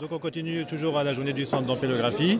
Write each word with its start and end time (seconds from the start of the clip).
Donc 0.00 0.12
on 0.12 0.18
continue 0.18 0.64
toujours 0.64 0.96
à 0.96 1.04
la 1.04 1.12
journée 1.12 1.34
du 1.34 1.44
centre 1.44 1.66
d'ampélographie. 1.66 2.38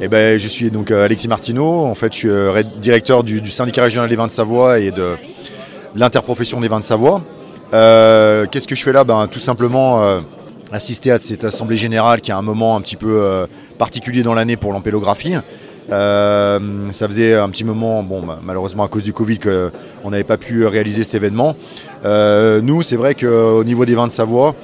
Eh 0.00 0.08
ben, 0.08 0.38
je 0.38 0.48
suis 0.48 0.70
donc 0.70 0.90
euh, 0.90 1.04
Alexis 1.04 1.28
Martineau, 1.28 1.84
en 1.84 1.94
fait 1.94 2.10
je 2.10 2.16
suis 2.16 2.28
euh, 2.30 2.62
directeur 2.78 3.22
du, 3.22 3.44
syndicat 3.50 3.82
régional 3.82 4.08
des 4.08 4.16
vins 4.16 4.26
de 4.26 4.30
Savoie 4.30 4.78
et 4.78 4.92
de 4.92 5.16
l'interprofession 5.94 6.58
des 6.58 6.68
vins 6.68 6.78
de 6.78 6.84
Savoie. 6.84 7.22
Euh, 7.74 8.46
qu'est-ce 8.50 8.66
que 8.66 8.74
je 8.74 8.82
fais 8.82 8.92
là? 8.92 9.04
Ben, 9.04 9.26
Tout 9.26 9.40
simplement 9.40 10.22
assister 10.72 11.10
à 11.10 11.18
cette 11.18 11.44
assemblée 11.44 11.76
générale 11.76 12.22
qui 12.22 12.30
est 12.30 12.34
un 12.34 12.40
moment 12.40 12.76
un 12.76 12.80
petit 12.80 12.96
peu 12.96 13.46
particulier 13.78 14.22
dans 14.22 14.32
l'année 14.32 14.56
pour 14.56 14.72
l'ampélographie. 14.72 15.34
ça 15.90 16.58
faisait 17.08 17.34
un 17.34 17.50
petit 17.50 17.64
moment, 17.64 18.04
bon, 18.04 18.22
bah, 18.22 18.38
malheureusement 18.42 18.84
à 18.84 18.88
cause 18.88 19.02
du 19.02 19.12
Covid, 19.12 19.38
qu'on 19.38 20.10
n'avait 20.10 20.24
pas 20.24 20.38
pu 20.38 20.64
réaliser 20.64 21.04
cet 21.04 21.16
événement. 21.16 21.56
nous, 22.06 22.80
c'est 22.80 22.96
vrai 22.96 23.14
qu'au 23.14 23.64
niveau 23.64 23.84
des 23.84 23.94
vins 23.94 24.06
de 24.06 24.12
Savoie, 24.12 24.54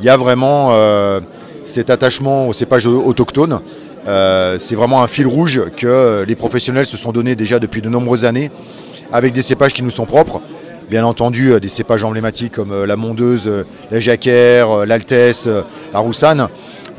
il 0.00 0.04
y 0.04 0.10
a 0.10 0.18
vraiment 0.18 0.74
cet 1.68 1.90
attachement 1.90 2.48
aux 2.48 2.52
cépages 2.52 2.86
autochtones. 2.86 3.60
Euh, 4.06 4.56
c'est 4.58 4.74
vraiment 4.74 5.02
un 5.02 5.08
fil 5.08 5.26
rouge 5.26 5.62
que 5.76 6.24
les 6.26 6.34
professionnels 6.34 6.86
se 6.86 6.96
sont 6.96 7.12
donnés 7.12 7.36
déjà 7.36 7.58
depuis 7.58 7.82
de 7.82 7.88
nombreuses 7.88 8.24
années 8.24 8.50
avec 9.12 9.32
des 9.32 9.42
cépages 9.42 9.74
qui 9.74 9.82
nous 9.82 9.90
sont 9.90 10.06
propres. 10.06 10.40
Bien 10.88 11.04
entendu, 11.04 11.52
euh, 11.52 11.60
des 11.60 11.68
cépages 11.68 12.04
emblématiques 12.04 12.52
comme 12.54 12.72
euh, 12.72 12.86
la 12.86 12.96
Mondeuse, 12.96 13.50
la 13.90 14.00
Jacquère, 14.00 14.86
l'Altesse, 14.86 15.48
la 15.92 15.98
Roussanne. 15.98 16.48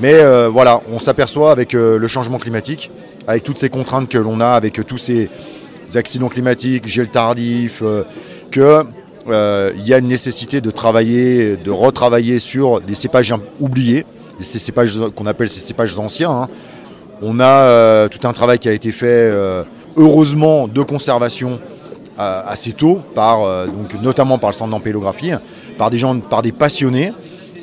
Mais 0.01 0.15
voilà, 0.47 0.79
on 0.93 0.97
s'aperçoit 0.97 1.51
avec 1.51 1.73
le 1.73 2.07
changement 2.07 2.37
climatique, 2.37 2.89
avec 3.27 3.43
toutes 3.43 3.57
ces 3.57 3.67
contraintes 3.67 4.07
que 4.07 4.17
l'on 4.17 4.39
a, 4.39 4.51
avec 4.51 4.79
tous 4.87 4.97
ces 4.97 5.29
accidents 5.93 6.29
climatiques, 6.29 6.87
gel 6.87 7.09
tardif, 7.09 7.83
qu'il 8.49 8.63
y 9.25 9.93
a 9.93 9.97
une 9.97 10.07
nécessité 10.07 10.61
de 10.61 10.71
travailler, 10.71 11.57
de 11.57 11.69
retravailler 11.69 12.39
sur 12.39 12.79
des 12.79 12.95
cépages 12.95 13.33
oubliés, 13.59 14.05
ces 14.39 14.59
cépages 14.59 14.99
qu'on 15.15 15.25
appelle 15.25 15.49
ces 15.49 15.59
cépages 15.59 15.97
anciens. 15.97 16.31
Hein. 16.31 16.47
On 17.21 17.39
a 17.39 17.45
euh, 17.45 18.07
tout 18.07 18.25
un 18.27 18.31
travail 18.33 18.59
qui 18.59 18.69
a 18.69 18.71
été 18.71 18.91
fait, 18.91 19.07
euh, 19.07 19.63
heureusement, 19.97 20.67
de 20.67 20.81
conservation 20.81 21.59
euh, 22.17 22.41
assez 22.47 22.71
tôt, 22.71 23.01
donc, 23.15 24.01
notamment 24.01 24.37
par 24.37 24.51
le 24.51 24.55
centre 24.55 24.71
d'ampélographie, 24.71 25.31
par 25.77 25.89
des 25.89 25.97
gens, 25.97 26.17
par 26.19 26.41
des 26.41 26.51
passionnés. 26.51 27.11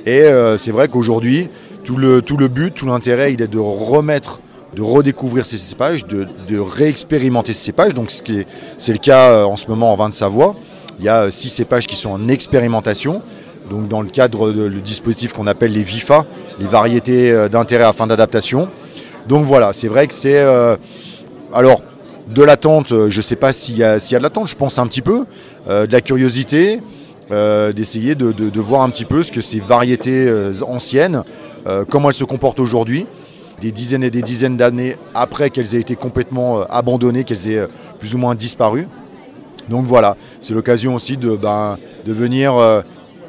Et 0.04 0.22
c'est 0.56 0.70
vrai 0.70 0.86
qu'aujourd'hui, 0.88 1.48
tout 1.84 1.96
le, 1.96 2.20
but, 2.48 2.72
tout 2.72 2.86
l'intérêt, 2.86 3.32
il 3.32 3.42
est 3.42 3.48
de 3.48 3.58
remettre 3.58 4.40
de 4.74 4.82
redécouvrir 4.82 5.46
ces 5.46 5.56
cépages, 5.56 6.06
de, 6.06 6.28
de 6.48 6.58
réexpérimenter 6.58 7.54
ces 7.54 7.64
cépages. 7.66 7.94
Donc 7.94 8.10
c'est 8.10 8.92
le 8.92 8.98
cas 8.98 9.44
en 9.46 9.56
ce 9.56 9.66
moment 9.68 9.92
en 9.92 9.96
vin 9.96 10.08
de 10.08 10.14
Savoie. 10.14 10.54
Il 10.98 11.04
y 11.04 11.08
a 11.08 11.30
six 11.30 11.48
cépages 11.48 11.86
qui 11.86 11.96
sont 11.96 12.10
en 12.10 12.28
expérimentation 12.28 13.22
donc 13.70 13.88
dans 13.88 14.00
le 14.00 14.08
cadre 14.08 14.52
du 14.52 14.80
dispositif 14.80 15.32
qu'on 15.32 15.46
appelle 15.46 15.72
les 15.72 15.82
VIFA, 15.82 16.24
les 16.58 16.66
variétés 16.66 17.30
euh, 17.32 17.48
d'intérêt 17.48 17.84
à 17.84 17.92
fin 17.92 18.06
d'adaptation. 18.06 18.68
Donc 19.26 19.44
voilà, 19.44 19.72
c'est 19.72 19.88
vrai 19.88 20.06
que 20.06 20.14
c'est... 20.14 20.38
Euh, 20.38 20.76
alors, 21.52 21.82
de 22.28 22.42
l'attente, 22.42 22.92
euh, 22.92 23.10
je 23.10 23.18
ne 23.18 23.22
sais 23.22 23.36
pas 23.36 23.52
s'il 23.52 23.76
y, 23.76 23.84
a 23.84 23.98
de 23.98 24.22
l'attente, 24.22 24.48
je 24.48 24.54
pense 24.54 24.78
un 24.78 24.86
petit 24.86 25.02
peu, 25.02 25.24
de 25.68 25.90
la 25.90 26.00
curiosité, 26.00 26.80
d'essayer 27.30 28.14
de, 28.14 28.60
voir 28.60 28.82
un 28.82 28.90
petit 28.90 29.04
peu 29.04 29.24
ce 29.24 29.32
que 29.32 29.40
ces 29.40 29.58
variétés 29.58 30.32
anciennes, 30.64 31.24
comment 31.88 32.08
elles 32.08 32.14
se 32.14 32.22
comportent 32.22 32.60
aujourd'hui, 32.60 33.06
des 33.60 33.72
dizaines 33.72 34.04
et 34.04 34.10
des 34.10 34.22
dizaines 34.22 34.56
d'années 34.56 34.96
après 35.12 35.50
qu'elles 35.50 35.74
aient 35.74 35.80
été 35.80 35.96
complètement 35.96 36.62
abandonnées, 36.68 37.24
qu'elles 37.24 37.50
aient 37.50 37.66
plus 37.98 38.14
ou 38.14 38.18
moins 38.18 38.36
disparu. 38.36 38.86
Donc 39.68 39.86
voilà, 39.86 40.16
c'est 40.38 40.54
l'occasion 40.54 40.94
aussi 40.94 41.16
de, 41.16 41.34
ben, 41.34 41.78
de 42.04 42.12
venir 42.12 42.54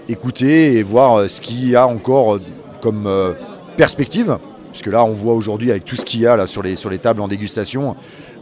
écouter 0.10 0.78
et 0.78 0.84
voir 0.84 1.20
euh, 1.20 1.28
ce 1.28 1.42
qu'il 1.42 1.70
y 1.70 1.76
a 1.76 1.88
encore 1.88 2.36
euh, 2.36 2.42
comme 2.82 3.08
euh, 3.08 3.34
perspective. 3.76 4.38
Puisque 4.72 4.88
là, 4.88 5.04
on 5.04 5.14
voit 5.14 5.34
aujourd'hui 5.34 5.72
avec 5.72 5.86
tout 5.86 5.96
ce 5.96 6.06
qu'il 6.06 6.22
y 6.22 6.28
a 6.28 6.36
là, 6.36 6.46
sur, 6.46 6.62
les, 6.62 6.76
sur 6.76 6.90
les 6.90 7.00
tables 7.00 7.22
en 7.22 7.28
dégustation, 7.28 7.96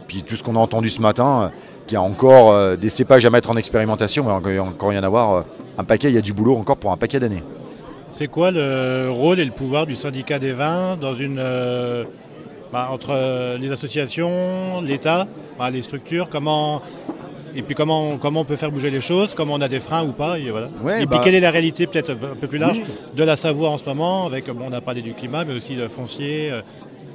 puis 0.06 0.22
tout 0.22 0.36
ce 0.36 0.42
qu'on 0.42 0.56
a 0.56 0.58
entendu 0.58 0.90
ce 0.90 1.00
matin, 1.00 1.50
qu'il 1.86 1.94
y 1.94 1.96
a 1.96 2.02
encore 2.02 2.76
des 2.76 2.90
cépages 2.90 3.24
à 3.24 3.30
mettre 3.30 3.50
en 3.50 3.56
expérimentation, 3.56 4.24
va 4.24 4.34
encore 4.34 4.92
y 4.92 4.98
en 4.98 5.02
avoir 5.02 5.44
un 5.78 5.84
paquet, 5.84 6.08
il 6.08 6.14
y 6.14 6.18
a 6.18 6.22
du 6.22 6.34
boulot 6.34 6.56
encore 6.56 6.76
pour 6.76 6.92
un 6.92 6.98
paquet 6.98 7.20
d'années. 7.20 7.42
C'est 8.10 8.28
quoi 8.28 8.50
le 8.50 9.08
rôle 9.08 9.40
et 9.40 9.44
le 9.46 9.50
pouvoir 9.50 9.86
du 9.86 9.94
syndicat 9.94 10.38
des 10.38 10.52
vins 10.52 10.96
dans 10.96 11.14
une, 11.14 11.42
bah, 12.70 12.88
entre 12.92 13.56
les 13.58 13.72
associations, 13.72 14.82
l'État, 14.82 15.26
bah, 15.58 15.70
les 15.70 15.80
structures? 15.80 16.28
Comment 16.28 16.82
et 17.56 17.62
puis 17.62 17.74
comment, 17.74 18.18
comment 18.18 18.40
on 18.40 18.44
peut 18.44 18.56
faire 18.56 18.70
bouger 18.70 18.90
les 18.90 19.00
choses, 19.00 19.34
comment 19.34 19.54
on 19.54 19.60
a 19.60 19.68
des 19.68 19.80
freins 19.80 20.06
ou 20.06 20.12
pas. 20.12 20.38
Et, 20.38 20.50
voilà. 20.50 20.68
et 21.00 21.06
puis 21.06 21.06
bah- 21.06 21.20
quelle 21.24 21.34
est 21.34 21.40
la 21.40 21.50
réalité 21.50 21.86
peut-être 21.86 22.10
un 22.10 22.36
peu 22.38 22.46
plus 22.46 22.58
large 22.58 22.80
de 23.14 23.24
la 23.24 23.36
Savoie 23.36 23.70
en 23.70 23.78
ce 23.78 23.84
moment, 23.86 24.26
avec, 24.26 24.50
bon, 24.50 24.66
on 24.68 24.72
a 24.72 24.80
parlé 24.80 25.02
du 25.02 25.14
climat, 25.14 25.44
mais 25.44 25.54
aussi 25.54 25.74
de 25.74 25.88
foncier. 25.88 26.52
Euh, 26.52 26.60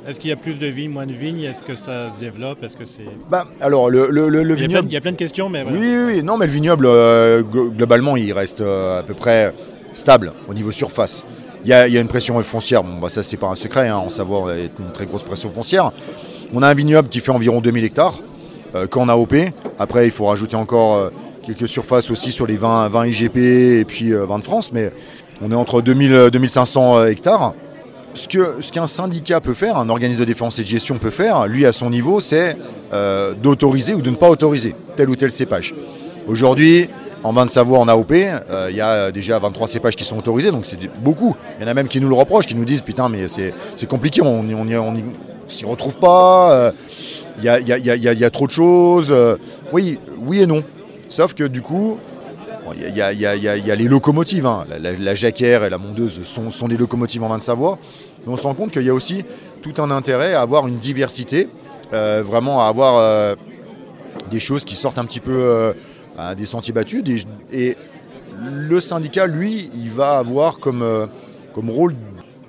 est-ce 0.07 0.19
qu'il 0.19 0.31
y 0.31 0.34
a 0.34 0.35
plus 0.35 0.56
de 0.56 0.66
vignes, 0.66 0.90
moins 0.90 1.06
de 1.06 1.13
vignes 1.13 1.44
Est-ce 1.44 1.63
que 1.63 1.75
ça 1.75 2.12
se 2.16 2.19
développe 2.19 2.63
Est-ce 2.63 2.75
que 2.75 2.85
c'est 2.85 3.06
bah, 3.30 3.46
alors 3.59 3.91
le, 3.91 4.07
le, 4.09 4.56
vignoble. 4.56 4.88
Il 4.88 4.94
y, 4.94 4.97
a 4.97 5.01
plein 5.01 5.12
de 5.12 5.18
questions, 5.18 5.47
mais 5.47 5.63
oui, 5.63 5.78
oui, 5.78 6.03
oui, 6.07 6.24
non, 6.24 6.38
mais 6.38 6.47
le 6.47 6.51
vignoble 6.51 6.88
euh, 6.88 7.44
globalement, 7.44 8.18
il 8.18 8.34
reste 8.34 8.62
euh, 8.62 9.00
à 9.00 9.03
peu 9.03 9.13
près 9.13 9.53
stable 9.94 10.34
au 10.47 10.56
niveau 10.56 10.72
surface. 10.72 11.24
Il 11.63 11.69
y 11.69 11.74
a, 11.74 11.88
une 11.88 12.07
pression 12.07 12.41
foncière. 12.41 12.84
Bon, 12.84 12.97
bah, 13.00 13.09
ça 13.09 13.22
c'est 13.22 13.38
pas 13.38 13.47
un 13.47 13.56
secret. 13.56 13.90
Hein, 13.90 13.97
en 13.97 14.09
Savoie, 14.09 14.53
il 14.56 14.59
y 14.59 14.63
a 14.63 14.69
une 14.80 14.91
très 14.91 15.06
grosse 15.06 15.24
pression 15.24 15.51
foncière. 15.51 15.91
On 16.51 16.63
a 16.63 16.68
un 16.68 16.74
vignoble 16.74 17.07
qui 17.07 17.19
fait 17.19 17.31
environ 17.31 17.62
2000 17.62 17.84
hectares. 17.84 18.22
Euh, 18.74 18.88
qu'en 18.88 19.09
AOP. 19.09 19.36
Après, 19.80 20.06
il 20.06 20.12
faut 20.12 20.26
rajouter 20.26 20.56
encore 20.56 20.96
euh, 20.96 21.09
quelques 21.46 21.68
surfaces 21.68 22.09
aussi 22.09 22.32
sur 22.32 22.48
les 22.48 22.56
20, 22.56 22.88
20 22.88 23.08
IGP 23.08 23.38
et 23.38 23.86
puis 23.86 24.12
20 24.12 24.18
euh, 24.18 24.38
de 24.38 24.44
France, 24.44 24.72
mais 24.72 24.94
on 25.42 25.52
est 25.52 25.56
entre 25.56 25.82
2000 25.82 26.30
2500 26.32 27.06
hectares. 27.06 27.54
Ce 28.14 28.30
qu'un 28.30 28.46
ce 28.62 28.72
qu'un 28.72 28.88
syndicat 28.88 29.42
peut 29.42 29.54
faire, 29.54 29.78
un 29.78 29.90
organisme 29.90 30.22
de 30.22 30.26
défense 30.26 30.58
et 30.60 30.64
de 30.64 30.68
gestion 30.68 30.98
peut 31.00 31.10
faire, 31.10 31.48
lui 31.48 31.66
à 31.66 31.72
son 31.72 31.90
niveau, 31.90 32.20
c'est 32.20 32.58
d'autoriser 33.42 33.94
ou 33.94 34.02
de 34.02 34.10
ne 34.10 34.18
pas 34.18 34.30
autoriser 34.30 34.76
tel 34.98 35.10
ou 35.10 35.16
tel 35.16 35.31
cépage. 35.31 35.74
Aujourd'hui, 36.28 36.90
en 37.24 37.31
vin 37.31 37.46
de 37.46 37.50
Savoie, 37.50 37.80
en 37.80 37.88
AOP, 37.88 38.12
il 38.12 38.76
y 38.76 38.81
a 38.81 39.12
déjà 39.12 39.40
23 39.40 39.70
cépages 39.70 39.96
qui 39.96 40.04
sont 40.04 40.18
autorisés, 40.18 40.52
donc 40.52 40.66
c'est 40.66 40.78
beaucoup. 41.02 41.38
Il 41.58 41.64
y 41.64 41.66
en 41.66 41.72
a 41.72 41.74
même 41.74 41.88
qui 41.88 42.02
nous 42.02 42.10
le 42.10 42.16
reprochent, 42.16 42.48
qui 42.48 42.56
nous 42.56 42.66
disent 42.66 42.81
putain, 42.81 43.08
mais 43.08 43.30
c'est 43.30 43.88
compliqué, 43.88 44.22
on 44.22 44.44
ne 44.44 45.02
s'y 45.48 45.64
retrouve 45.64 45.96
pas 45.96 46.74
il 47.44 48.19
y 48.19 48.25
a, 48.25 48.29
trop 48.29 48.47
de 48.47 48.52
choses. 48.52 49.12
Euh, 49.12 49.35
oui, 49.74 50.00
oui 50.19 50.41
et 50.41 50.47
non. 50.47 50.63
Sauf 51.09 51.34
que 51.34 51.44
du 51.44 51.62
coup, 51.62 51.97
il 52.75 52.96
y, 52.96 53.02
a, 53.02 53.75
les 53.75 53.88
locomotives. 53.88 54.46
Hein. 54.46 54.66
La, 54.69 54.91
la, 54.91 55.16
Jacquère 55.16 55.63
et 55.63 55.69
la 55.69 55.78
Mondeuse 55.78 56.22
sont, 56.24 56.68
des 56.68 56.78
locomotives 56.78 57.24
en 57.24 57.30
main 57.30 57.38
de 57.38 57.44
Savoie. 57.44 57.78
Mais 58.25 58.31
on 58.31 58.38
se 58.38 58.44
rend 58.44 58.53
compte 58.53 58.72
qu'il 58.72 58.84
y 58.84 58.90
a 58.90 58.94
aussi 58.94 59.25
tout 59.62 59.81
un 59.81 59.91
intérêt 59.91 60.34
à 60.34 60.41
avoir 60.41 60.68
une 60.68 60.78
diversité, 60.78 61.50
euh, 61.94 62.24
vraiment 62.25 62.63
à 62.63 62.68
avoir 62.68 62.97
euh, 62.97 63.35
des 64.30 64.40
choses 64.40 64.63
qui 64.63 64.75
sortent 64.75 65.00
un 65.00 65.06
petit 65.06 65.19
peu 65.19 65.74
des 66.38 66.46
sentiers 66.46 66.74
battus. 66.74 67.03
et 67.51 67.75
le 68.44 68.80
syndicat, 68.80 69.28
lui, 69.28 69.69
il 69.75 69.90
va 69.90 70.18
avoir 70.18 70.59
comme 70.59 70.84
rôle 71.69 71.96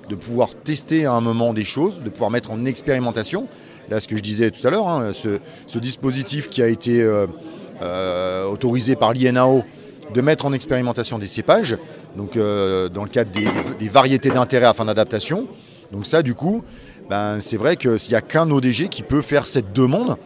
de 0.09 0.15
pouvoir 0.15 0.49
tester 0.55 1.05
à 1.05 1.13
un 1.13 1.21
moment 1.21 1.53
des 1.53 1.63
choses, 1.63 2.01
de 2.01 2.09
pouvoir 2.09 2.29
mettre 2.29 2.51
en 2.51 2.65
expérimentation 2.65 3.47
là 3.89 3.99
ce 3.99 4.07
que 4.07 4.17
je 4.17 4.21
disais 4.21 4.51
tout 4.51 4.65
à 4.65 4.69
l'heure, 4.69 4.87
hein, 4.87 5.11
ce, 5.13 5.77
dispositif 5.77 6.49
qui 6.49 6.61
a 6.61 6.67
été 6.67 7.01
euh, 7.01 7.27
euh, 7.81 8.45
autorisé 8.45 8.95
par 8.95 9.13
l'INAO 9.13 9.63
de 10.13 10.21
mettre 10.21 10.45
en 10.45 10.53
expérimentation 10.53 11.17
des 11.17 11.27
cépages, 11.27 11.77
donc 12.15 12.37
euh, 12.37 12.89
dans 12.89 13.03
le 13.03 13.09
cadre 13.09 13.31
des, 13.31 13.89
variétés 13.89 14.29
d'intérêt 14.29 14.67
afin 14.67 14.85
d'adaptation. 14.85 15.47
Donc 15.91 16.05
ça, 16.05 16.21
du 16.21 16.35
coup, 16.35 16.63
ben, 17.09 17.39
c'est 17.39 17.57
vrai 17.57 17.75
qu'il 17.75 17.97
n'y 18.09 18.15
a 18.15 18.21
qu'un 18.21 18.49
ODG 18.49 18.89
qui 18.89 19.03
peut 19.03 19.21
faire 19.21 19.45
cette 19.45 19.73
demande 19.73 20.17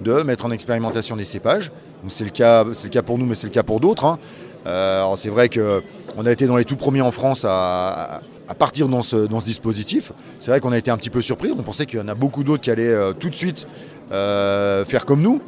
de 0.00 0.22
mettre 0.22 0.46
en 0.46 0.50
expérimentation 0.50 1.16
des 1.16 1.24
cépages. 1.24 1.70
C'est 2.08 2.24
le, 2.24 2.30
cas, 2.30 2.64
le 2.64 2.88
cas 2.88 3.02
pour 3.02 3.18
nous, 3.18 3.26
mais 3.26 3.34
c'est 3.34 3.46
le 3.46 3.52
cas 3.52 3.62
pour 3.62 3.80
d'autres. 3.80 4.04
Hein. 4.04 4.18
Alors 4.64 5.18
c'est 5.18 5.28
vrai 5.28 5.48
qu'on 5.48 6.26
a 6.26 6.30
été 6.30 6.46
dans 6.46 6.56
les 6.56 6.64
tout 6.64 6.76
premiers 6.76 7.02
en 7.02 7.10
France 7.12 7.44
à, 7.48 8.20
partir 8.58 8.88
dans 8.88 9.02
ce, 9.02 9.26
dispositif. 9.44 10.12
C'est 10.40 10.50
vrai 10.50 10.60
qu'on 10.60 10.72
a 10.72 10.78
été 10.78 10.90
un 10.90 10.96
petit 10.96 11.10
peu 11.10 11.22
surpris. 11.22 11.52
On 11.56 11.62
pensait 11.62 11.86
qu'il 11.86 11.98
y 11.98 12.02
en 12.02 12.08
a 12.08 12.14
beaucoup 12.14 12.44
d'autres 12.44 12.62
qui 12.62 12.70
allaient 12.70 12.86
euh, 12.86 13.12
tout 13.12 13.30
de 13.30 13.34
suite 13.34 13.66
euh, 14.12 14.84
faire 14.84 15.06
comme 15.06 15.22
nous. 15.22 15.40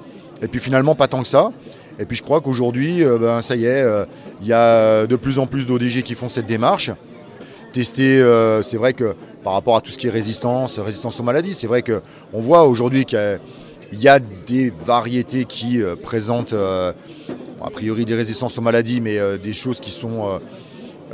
Et 0.42 0.48
puis 0.48 0.60
finalement, 0.60 0.94
pas 0.94 1.06
tant 1.06 1.22
que 1.22 1.28
ça. 1.28 1.52
Et 1.98 2.06
puis 2.06 2.16
je 2.16 2.22
crois 2.22 2.40
qu'aujourd'hui, 2.40 3.04
euh, 3.04 3.18
ben, 3.18 3.40
ça 3.40 3.56
y 3.56 3.66
est, 3.66 3.84
il 4.40 4.46
y 4.46 4.52
a 4.52 5.06
de 5.06 5.16
plus 5.16 5.38
en 5.38 5.46
plus 5.46 5.66
d'ODG 5.66 6.02
qui 6.02 6.14
font 6.14 6.28
cette 6.28 6.46
démarche. 6.46 6.90
Tester, 7.72 8.24
c'est 8.62 8.76
vrai 8.76 8.92
que 8.94 9.14
par 9.42 9.52
rapport 9.52 9.76
à 9.76 9.80
tout 9.80 9.90
ce 9.90 9.98
qui 9.98 10.06
est 10.06 10.10
résistance, 10.10 10.78
résistance 10.78 11.18
aux 11.18 11.24
maladies, 11.24 11.54
c'est 11.54 11.66
vrai 11.66 11.82
qu'on 11.82 12.40
voit 12.40 12.66
aujourd'hui 12.66 13.04
qu'il 13.04 13.40
y, 13.94 14.08
a 14.08 14.18
des 14.20 14.70
variétés 14.70 15.44
qui 15.44 15.82
présentent 16.02 16.54
a 17.64 17.70
priori 17.70 18.04
des 18.04 18.14
résistances 18.14 18.58
aux 18.58 18.62
maladies, 18.62 19.00
mais 19.00 19.18
des 19.38 19.52
choses 19.52 19.80
qui 19.80 19.90
sont 19.90 20.40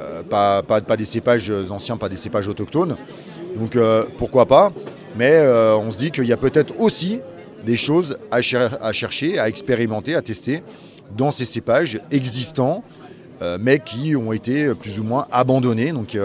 euh, 0.00 0.22
pas, 0.22 0.62
pas, 0.62 0.96
des 0.96 1.04
cépages 1.04 1.52
anciens, 1.70 1.96
pas 1.96 2.08
des 2.08 2.16
cépages 2.16 2.48
autochtones. 2.48 2.96
Donc 3.56 3.76
euh, 3.76 4.04
pourquoi 4.16 4.46
pas? 4.46 4.72
Mais 5.16 5.32
euh, 5.32 5.76
on 5.76 5.90
se 5.90 5.98
dit 5.98 6.10
qu'il 6.10 6.24
y 6.24 6.32
a 6.32 6.36
peut-être 6.36 6.78
aussi 6.78 7.20
des 7.66 7.76
choses 7.76 8.16
à, 8.30 8.40
chercher, 8.40 9.38
à 9.38 9.48
expérimenter, 9.48 10.14
à 10.14 10.22
tester 10.22 10.62
dans 11.16 11.30
ces 11.30 11.44
cépages 11.44 12.00
existants, 12.10 12.82
mais 13.58 13.78
qui 13.78 14.16
ont 14.16 14.32
été 14.32 14.74
plus 14.74 14.98
ou 14.98 15.02
moins 15.02 15.26
abandonnés. 15.32 15.92
Donc 15.92 16.16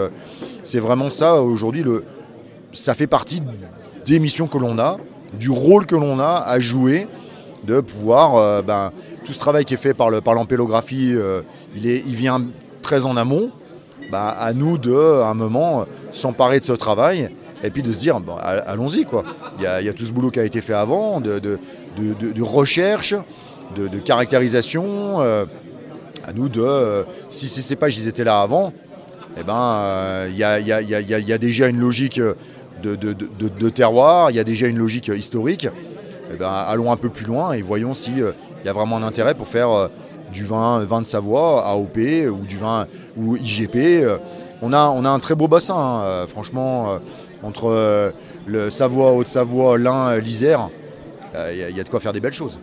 c'est 0.62 0.80
vraiment 0.80 1.10
ça 1.10 1.42
aujourd'hui 1.42 1.84
ça 2.72 2.94
fait 2.94 3.06
partie 3.06 3.42
des 4.06 4.18
missions 4.18 4.46
que 4.46 4.56
l'on 4.56 4.78
a, 4.78 4.96
du 5.38 5.50
rôle 5.50 5.84
que 5.84 5.96
l'on 5.96 6.20
a 6.20 6.42
à 6.46 6.58
jouer, 6.58 7.06
de 7.66 7.80
pouvoir, 7.80 8.62
ben, 8.62 8.92
tout 9.24 9.32
ce 9.32 9.38
travail 9.38 9.64
qui 9.64 9.74
est 9.74 9.78
fait 9.78 9.94
par 9.94 10.10
l'ampélographie, 10.10 11.14
par 11.14 11.42
il, 11.74 11.86
il 11.86 12.14
vient 12.14 12.42
très 12.82 13.06
en 13.06 13.16
amont. 13.16 13.50
Ben, 14.10 14.34
à 14.38 14.52
nous 14.52 14.78
de, 14.78 14.94
à 14.94 15.28
un 15.28 15.34
moment, 15.34 15.84
s'emparer 16.12 16.60
de 16.60 16.64
ce 16.64 16.72
travail 16.72 17.30
et 17.62 17.70
puis 17.70 17.82
de 17.82 17.92
se 17.92 17.98
dire, 17.98 18.20
allons-y, 18.66 19.04
quoi. 19.04 19.24
Il 19.58 19.64
y, 19.64 19.66
a, 19.66 19.92
tout 19.92 20.04
ce 20.04 20.12
boulot 20.12 20.30
qui 20.30 20.38
a 20.38 20.44
été 20.44 20.60
fait 20.60 20.74
avant, 20.74 21.20
de, 21.20 21.38
de, 21.38 22.42
recherche, 22.42 23.14
de, 23.74 23.98
caractérisation. 23.98 25.20
à 25.20 26.32
nous 26.34 26.48
de, 26.48 27.04
si 27.28 27.46
ces 27.48 27.76
pages 27.76 27.98
ils 27.98 28.08
étaient 28.08 28.24
là 28.24 28.42
avant, 28.42 28.72
eh 29.38 29.42
ben, 29.42 30.26
il 30.28 30.36
y, 30.36 30.44
a, 30.44 31.38
déjà 31.38 31.68
une 31.68 31.80
logique 31.80 32.20
de, 32.82 33.68
terroir, 33.70 34.30
il 34.30 34.36
y 34.36 34.40
a 34.40 34.44
déjà 34.44 34.68
une 34.68 34.78
logique 34.78 35.08
historique. 35.08 35.68
Eh 36.36 36.38
ben, 36.38 36.50
allons 36.50 36.92
un 36.92 36.98
peu 36.98 37.08
plus 37.08 37.24
loin 37.24 37.52
et 37.52 37.62
voyons 37.62 37.94
s'il 37.94 38.32
y 38.62 38.68
a 38.68 38.72
vraiment 38.74 38.98
un 38.98 39.02
intérêt 39.02 39.34
pour 39.34 39.48
faire 39.48 39.88
du 40.30 40.44
vin, 40.44 40.84
vin 40.84 41.00
de 41.00 41.06
Savoie, 41.06 41.64
AOP 41.64 41.96
ou 42.30 42.44
du 42.44 42.58
vin 42.58 42.86
ou 43.16 43.38
IGP. 43.38 44.06
On 44.60 44.74
a, 44.74 44.78
un 44.78 45.18
très 45.18 45.34
beau 45.34 45.48
bassin, 45.48 45.74
hein, 45.76 46.26
franchement 46.28 46.98
entre 47.42 47.70
euh, 47.70 48.10
le 48.46 48.68
Savoie, 48.68 49.12
Haute-Savoie, 49.12 49.78
l'Ain, 49.78 50.18
l'Isère, 50.18 50.68
il 51.52 51.76
y, 51.76 51.80
a 51.80 51.84
de 51.84 51.88
quoi 51.88 52.00
faire 52.00 52.12
des 52.12 52.20
belles 52.20 52.32
choses. 52.34 52.58